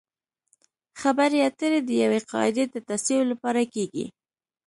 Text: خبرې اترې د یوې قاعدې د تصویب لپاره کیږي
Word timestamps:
خبرې 1.01 1.39
اترې 1.49 1.79
د 1.83 1.89
یوې 2.03 2.19
قاعدې 2.31 2.63
د 2.69 2.75
تصویب 2.89 3.23
لپاره 3.31 3.61
کیږي 3.73 4.05